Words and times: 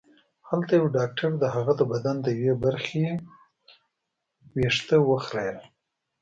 هلته 0.49 0.71
یو 0.79 0.85
ډاکټر 0.97 1.31
د 1.41 1.45
هغه 1.55 1.73
د 1.79 1.81
بدن 1.91 2.15
د 2.21 2.27
یوې 2.39 2.55
برخې 2.63 3.01
وېښته 4.55 4.97
وخریل 5.09 5.59